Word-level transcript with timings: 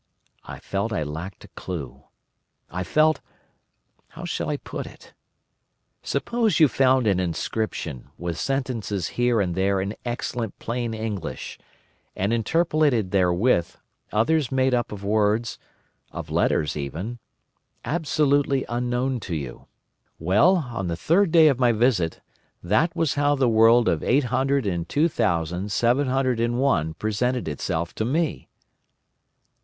I 0.45 0.57
felt 0.59 0.91
I 0.91 1.03
lacked 1.03 1.43
a 1.43 1.47
clue. 1.49 2.05
I 2.71 2.83
felt—how 2.83 4.25
shall 4.25 4.49
I 4.49 4.57
put 4.57 4.87
it? 4.87 5.13
Suppose 6.01 6.59
you 6.59 6.67
found 6.67 7.05
an 7.05 7.19
inscription, 7.19 8.09
with 8.17 8.39
sentences 8.39 9.09
here 9.09 9.39
and 9.39 9.53
there 9.53 9.79
in 9.79 9.95
excellent 10.03 10.57
plain 10.57 10.95
English, 10.95 11.59
and 12.15 12.33
interpolated 12.33 13.11
therewith, 13.11 13.75
others 14.11 14.51
made 14.51 14.73
up 14.73 14.91
of 14.91 15.03
words, 15.03 15.59
of 16.11 16.31
letters 16.31 16.75
even, 16.75 17.19
absolutely 17.85 18.65
unknown 18.69 19.19
to 19.19 19.35
you? 19.35 19.67
Well, 20.17 20.55
on 20.71 20.87
the 20.87 20.97
third 20.97 21.31
day 21.31 21.47
of 21.47 21.59
my 21.59 21.71
visit, 21.73 22.21
that 22.63 22.95
was 22.95 23.13
how 23.13 23.35
the 23.35 23.47
world 23.47 23.87
of 23.87 24.01
Eight 24.01 24.23
Hundred 24.33 24.65
and 24.65 24.89
Two 24.89 25.07
Thousand 25.07 25.71
Seven 25.71 26.07
Hundred 26.07 26.39
and 26.39 26.57
One 26.57 26.95
presented 26.95 27.47
itself 27.47 27.93
to 27.93 28.03
me! 28.03 28.49